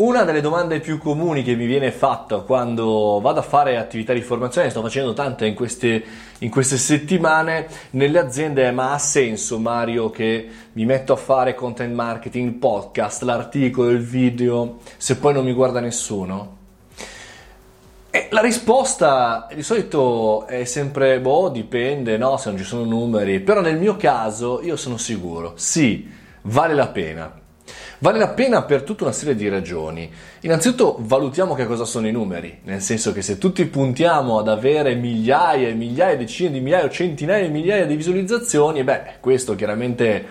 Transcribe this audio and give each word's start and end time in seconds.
Una 0.00 0.22
delle 0.22 0.40
domande 0.40 0.78
più 0.78 0.96
comuni 0.96 1.42
che 1.42 1.56
mi 1.56 1.66
viene 1.66 1.90
fatta 1.90 2.36
quando 2.38 3.18
vado 3.20 3.40
a 3.40 3.42
fare 3.42 3.76
attività 3.76 4.12
di 4.12 4.20
formazione, 4.20 4.70
sto 4.70 4.80
facendo 4.80 5.12
tante 5.12 5.44
in 5.44 5.54
queste, 5.54 6.04
in 6.38 6.50
queste, 6.50 6.76
settimane, 6.76 7.66
nelle 7.90 8.20
aziende 8.20 8.68
è 8.68 8.70
ma 8.70 8.92
ha 8.92 8.98
senso 8.98 9.58
Mario 9.58 10.08
che 10.10 10.48
mi 10.74 10.84
metto 10.84 11.14
a 11.14 11.16
fare 11.16 11.56
content 11.56 11.92
marketing, 11.92 12.60
podcast, 12.60 13.22
l'articolo, 13.22 13.88
il 13.88 13.98
video, 13.98 14.78
se 14.96 15.16
poi 15.16 15.32
non 15.32 15.44
mi 15.44 15.52
guarda 15.52 15.80
nessuno? 15.80 16.56
E 18.08 18.28
la 18.30 18.40
risposta 18.40 19.48
di 19.52 19.64
solito 19.64 20.46
è 20.46 20.62
sempre, 20.62 21.18
boh, 21.18 21.48
dipende, 21.48 22.16
no, 22.16 22.36
se 22.36 22.50
non 22.50 22.58
ci 22.58 22.64
sono 22.64 22.84
numeri, 22.84 23.40
però 23.40 23.60
nel 23.60 23.78
mio 23.78 23.96
caso 23.96 24.62
io 24.62 24.76
sono 24.76 24.96
sicuro, 24.96 25.54
sì, 25.56 26.08
vale 26.42 26.74
la 26.74 26.86
pena 26.86 27.46
Vale 27.98 28.18
la 28.18 28.28
pena 28.28 28.62
per 28.62 28.82
tutta 28.82 29.04
una 29.04 29.12
serie 29.12 29.34
di 29.34 29.48
ragioni. 29.48 30.10
Innanzitutto 30.40 30.96
valutiamo 31.00 31.54
che 31.54 31.66
cosa 31.66 31.84
sono 31.84 32.06
i 32.06 32.12
numeri, 32.12 32.60
nel 32.64 32.80
senso 32.80 33.12
che 33.12 33.22
se 33.22 33.38
tutti 33.38 33.64
puntiamo 33.66 34.38
ad 34.38 34.48
avere 34.48 34.94
migliaia 34.94 35.68
e 35.68 35.74
migliaia, 35.74 36.16
decine 36.16 36.50
di 36.50 36.60
migliaia 36.60 36.84
o 36.84 36.90
centinaia 36.90 37.44
di 37.44 37.52
migliaia 37.52 37.86
di 37.86 37.96
visualizzazioni, 37.96 38.84
beh, 38.84 39.16
questo 39.20 39.54
chiaramente 39.54 40.26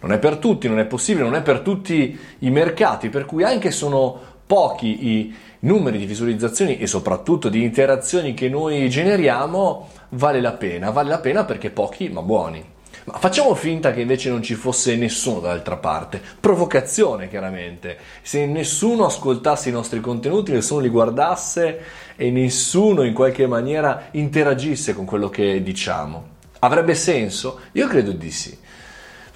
non 0.00 0.12
è 0.12 0.18
per 0.18 0.36
tutti, 0.36 0.68
non 0.68 0.78
è 0.78 0.86
possibile, 0.86 1.24
non 1.24 1.34
è 1.34 1.42
per 1.42 1.60
tutti 1.60 2.18
i 2.38 2.50
mercati, 2.50 3.08
per 3.08 3.24
cui 3.24 3.42
anche 3.42 3.70
sono 3.70 4.36
pochi 4.46 5.08
i 5.08 5.34
numeri 5.60 5.98
di 5.98 6.06
visualizzazioni 6.06 6.78
e 6.78 6.86
soprattutto 6.86 7.48
di 7.48 7.62
interazioni 7.62 8.32
che 8.32 8.48
noi 8.48 8.88
generiamo, 8.88 9.88
vale 10.10 10.40
la 10.40 10.52
pena, 10.52 10.90
vale 10.90 11.08
la 11.08 11.18
pena 11.18 11.44
perché 11.44 11.70
pochi 11.70 12.08
ma 12.08 12.22
buoni. 12.22 12.76
Ma 13.10 13.18
facciamo 13.18 13.54
finta 13.54 13.90
che 13.92 14.02
invece 14.02 14.28
non 14.28 14.42
ci 14.42 14.54
fosse 14.54 14.94
nessuno 14.94 15.40
dall'altra 15.40 15.76
parte. 15.76 16.20
Provocazione, 16.38 17.28
chiaramente. 17.28 17.96
Se 18.20 18.44
nessuno 18.44 19.06
ascoltasse 19.06 19.70
i 19.70 19.72
nostri 19.72 20.00
contenuti, 20.00 20.52
nessuno 20.52 20.80
li 20.80 20.90
guardasse 20.90 21.80
e 22.16 22.30
nessuno 22.30 23.04
in 23.04 23.14
qualche 23.14 23.46
maniera 23.46 24.08
interagisse 24.10 24.94
con 24.94 25.06
quello 25.06 25.30
che 25.30 25.62
diciamo. 25.62 26.36
Avrebbe 26.58 26.94
senso? 26.94 27.60
Io 27.72 27.88
credo 27.88 28.12
di 28.12 28.30
sì. 28.30 28.54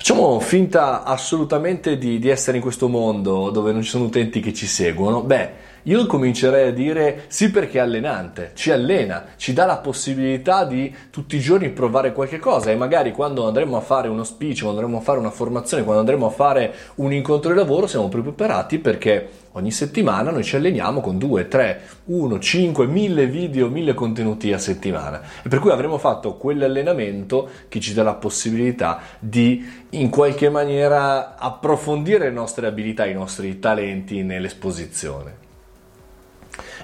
Facciamo 0.03 0.41
finta 0.41 1.05
assolutamente 1.05 1.97
di, 1.97 2.19
di 2.19 2.29
essere 2.29 2.57
in 2.57 2.63
questo 2.65 2.89
mondo 2.89 3.51
dove 3.51 3.71
non 3.71 3.83
ci 3.83 3.91
sono 3.91 4.07
utenti 4.07 4.41
che 4.41 4.53
ci 4.53 4.67
seguono. 4.67 5.23
Beh, 5.23 5.51
io 5.85 6.07
comincerei 6.07 6.71
a 6.71 6.73
dire 6.73 7.27
sì 7.29 7.53
perché 7.53 7.79
è 7.79 7.83
allenante, 7.83 8.51
ci 8.55 8.73
allena, 8.73 9.27
ci 9.37 9.53
dà 9.53 9.65
la 9.65 9.77
possibilità 9.77 10.65
di 10.65 10.93
tutti 11.09 11.37
i 11.37 11.39
giorni 11.39 11.71
provare 11.71 12.13
qualche 12.13 12.41
cosa 12.41 12.73
e 12.73 12.75
magari 12.75 13.13
quando 13.13 13.47
andremo 13.47 13.77
a 13.77 13.81
fare 13.81 14.09
uno 14.09 14.25
speech, 14.25 14.63
quando 14.63 14.81
andremo 14.81 14.99
a 14.99 15.03
fare 15.03 15.21
una 15.21 15.31
formazione, 15.31 15.85
quando 15.85 16.01
andremo 16.01 16.27
a 16.27 16.31
fare 16.31 16.75
un 16.97 17.13
incontro 17.13 17.53
di 17.53 17.59
lavoro 17.59 17.87
siamo 17.87 18.09
preparati 18.09 18.81
perché 18.81 19.29
ogni 19.53 19.71
settimana 19.71 20.31
noi 20.31 20.45
ci 20.45 20.57
alleniamo 20.57 21.01
con 21.01 21.19
2, 21.19 21.49
3, 21.49 21.81
1, 22.05 22.39
5, 22.39 22.87
1000 22.87 23.27
video, 23.27 23.69
1000 23.69 23.95
contenuti 23.95 24.53
a 24.53 24.59
settimana 24.59 25.21
e 25.43 25.49
per 25.49 25.59
cui 25.59 25.71
avremo 25.71 25.99
fatto 25.99 26.37
quell'allenamento 26.37 27.49
che 27.69 27.81
ci 27.81 27.95
dà 27.95 28.03
la 28.03 28.15
possibilità 28.15 29.01
di 29.19 29.65
in 29.91 30.11
qualche 30.11 30.49
maniera 30.49 31.37
approfondire 31.37 32.25
le 32.25 32.31
nostre 32.31 32.67
abilità, 32.67 33.07
i 33.07 33.15
nostri 33.15 33.59
talenti 33.59 34.23
nell'esposizione. 34.23 35.43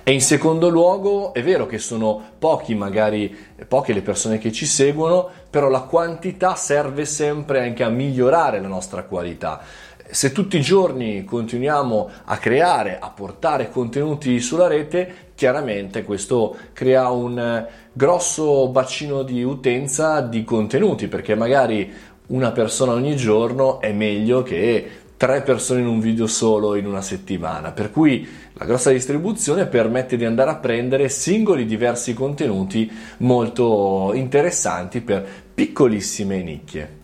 E 0.02 0.12
in 0.12 0.22
secondo 0.22 0.70
luogo 0.70 1.34
è 1.34 1.42
vero 1.42 1.66
che 1.66 1.76
sono 1.76 2.22
pochi, 2.38 2.74
magari 2.74 3.36
poche 3.66 3.92
le 3.92 4.00
persone 4.00 4.38
che 4.38 4.50
ci 4.52 4.64
seguono, 4.64 5.28
però 5.50 5.68
la 5.68 5.82
quantità 5.82 6.54
serve 6.54 7.04
sempre 7.04 7.62
anche 7.62 7.82
a 7.82 7.90
migliorare 7.90 8.60
la 8.60 8.68
nostra 8.68 9.02
qualità. 9.02 9.60
Se 10.10 10.32
tutti 10.32 10.56
i 10.56 10.62
giorni 10.62 11.24
continuiamo 11.24 12.08
a 12.24 12.38
creare, 12.38 12.98
a 12.98 13.10
portare 13.10 13.68
contenuti 13.68 14.40
sulla 14.40 14.66
rete, 14.66 15.32
chiaramente 15.34 16.02
questo 16.02 16.56
crea 16.72 17.10
un 17.10 17.66
grosso 17.92 18.68
bacino 18.68 19.22
di 19.22 19.42
utenza 19.42 20.22
di 20.22 20.44
contenuti, 20.44 21.08
perché 21.08 21.34
magari 21.34 21.92
una 22.28 22.52
persona 22.52 22.92
ogni 22.92 23.16
giorno 23.16 23.82
è 23.82 23.92
meglio 23.92 24.42
che 24.42 24.88
tre 25.18 25.42
persone 25.42 25.80
in 25.80 25.86
un 25.86 26.00
video 26.00 26.26
solo 26.26 26.74
in 26.74 26.86
una 26.86 27.02
settimana, 27.02 27.72
per 27.72 27.90
cui 27.90 28.26
la 28.54 28.64
grossa 28.64 28.90
distribuzione 28.90 29.66
permette 29.66 30.16
di 30.16 30.24
andare 30.24 30.50
a 30.50 30.56
prendere 30.56 31.10
singoli 31.10 31.66
diversi 31.66 32.14
contenuti 32.14 32.90
molto 33.18 34.12
interessanti 34.14 35.02
per 35.02 35.26
piccolissime 35.54 36.42
nicchie. 36.42 36.97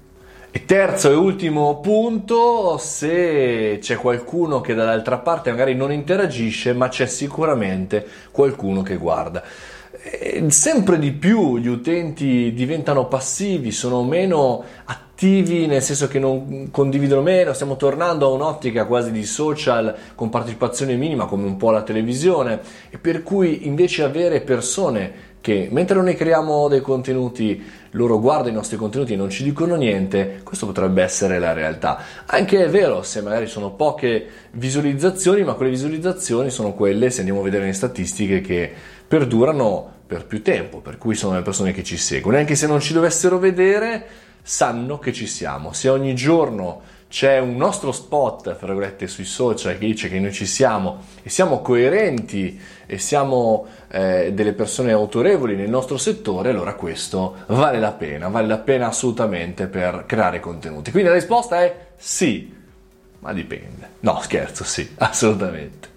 E 0.56 0.66
terzo 0.66 1.10
e 1.10 1.14
ultimo 1.16 1.80
punto, 1.80 2.78
se 2.78 3.78
c'è 3.80 3.96
qualcuno 3.96 4.60
che 4.60 4.74
dall'altra 4.74 5.18
parte 5.18 5.50
magari 5.50 5.74
non 5.74 5.90
interagisce, 5.90 6.72
ma 6.72 6.86
c'è 6.86 7.06
sicuramente 7.06 8.06
qualcuno 8.30 8.82
che 8.82 8.94
guarda. 8.94 9.42
E 10.00 10.48
sempre 10.50 11.00
di 11.00 11.10
più 11.10 11.58
gli 11.58 11.66
utenti 11.66 12.52
diventano 12.52 13.08
passivi, 13.08 13.72
sono 13.72 14.04
meno 14.04 14.62
attivi, 14.84 15.66
nel 15.66 15.82
senso 15.82 16.06
che 16.06 16.20
non 16.20 16.68
condividono 16.70 17.22
meno, 17.22 17.52
stiamo 17.52 17.74
tornando 17.74 18.26
a 18.26 18.34
un'ottica 18.34 18.84
quasi 18.84 19.10
di 19.10 19.24
social 19.24 19.92
con 20.14 20.30
partecipazione 20.30 20.94
minima 20.94 21.26
come 21.26 21.46
un 21.46 21.56
po' 21.56 21.72
la 21.72 21.82
televisione 21.82 22.60
e 22.90 22.98
per 22.98 23.24
cui 23.24 23.66
invece 23.66 24.04
avere 24.04 24.40
persone 24.40 25.33
che 25.44 25.68
mentre 25.70 26.00
noi 26.00 26.14
creiamo 26.14 26.68
dei 26.68 26.80
contenuti 26.80 27.62
loro 27.90 28.18
guardano 28.18 28.48
i 28.48 28.52
nostri 28.54 28.78
contenuti 28.78 29.12
e 29.12 29.16
non 29.16 29.28
ci 29.28 29.42
dicono 29.42 29.74
niente, 29.74 30.40
questo 30.42 30.64
potrebbe 30.64 31.02
essere 31.02 31.38
la 31.38 31.52
realtà. 31.52 31.98
Anche 32.24 32.64
è 32.64 32.70
vero 32.70 33.02
se 33.02 33.20
magari 33.20 33.46
sono 33.46 33.72
poche 33.72 34.26
visualizzazioni, 34.52 35.44
ma 35.44 35.52
quelle 35.52 35.70
visualizzazioni 35.70 36.48
sono 36.48 36.72
quelle, 36.72 37.10
se 37.10 37.18
andiamo 37.18 37.40
a 37.40 37.42
vedere 37.42 37.66
le 37.66 37.74
statistiche, 37.74 38.40
che 38.40 38.72
perdurano 39.06 39.86
per 40.06 40.24
più 40.24 40.40
tempo, 40.40 40.78
per 40.78 40.96
cui 40.96 41.14
sono 41.14 41.34
le 41.34 41.42
persone 41.42 41.72
che 41.72 41.84
ci 41.84 41.98
seguono. 41.98 42.38
E 42.38 42.40
anche 42.40 42.54
se 42.54 42.66
non 42.66 42.80
ci 42.80 42.94
dovessero 42.94 43.38
vedere, 43.38 44.06
sanno 44.40 44.98
che 44.98 45.12
ci 45.12 45.26
siamo. 45.26 45.74
Se 45.74 45.90
ogni 45.90 46.14
giorno 46.14 46.80
c'è 47.14 47.38
un 47.38 47.54
nostro 47.54 47.92
spot, 47.92 48.56
fra 48.56 48.66
virgolette, 48.66 49.06
sui 49.06 49.24
social 49.24 49.78
che 49.78 49.86
dice 49.86 50.08
che 50.08 50.18
noi 50.18 50.32
ci 50.32 50.46
siamo 50.46 51.04
e 51.22 51.30
siamo 51.30 51.62
coerenti 51.62 52.60
e 52.86 52.98
siamo 52.98 53.66
eh, 53.88 54.32
delle 54.34 54.52
persone 54.52 54.90
autorevoli 54.90 55.54
nel 55.54 55.70
nostro 55.70 55.96
settore, 55.96 56.50
allora 56.50 56.74
questo 56.74 57.36
vale 57.46 57.78
la 57.78 57.92
pena, 57.92 58.26
vale 58.26 58.48
la 58.48 58.58
pena 58.58 58.88
assolutamente 58.88 59.68
per 59.68 60.06
creare 60.08 60.40
contenuti. 60.40 60.90
Quindi 60.90 61.08
la 61.08 61.14
risposta 61.14 61.62
è 61.62 61.92
sì, 61.94 62.52
ma 63.20 63.32
dipende. 63.32 63.90
No, 64.00 64.18
scherzo, 64.20 64.64
sì, 64.64 64.90
assolutamente. 64.98 65.93